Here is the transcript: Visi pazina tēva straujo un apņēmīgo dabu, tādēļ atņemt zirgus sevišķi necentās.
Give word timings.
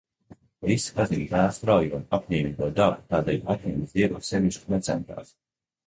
Visi 0.69 0.95
pazina 0.99 1.27
tēva 1.33 1.51
straujo 1.59 1.99
un 2.01 2.07
apņēmīgo 2.19 2.71
dabu, 2.83 3.07
tādēļ 3.15 3.47
atņemt 3.57 3.97
zirgus 3.97 4.35
sevišķi 4.35 4.77
necentās. 4.79 5.37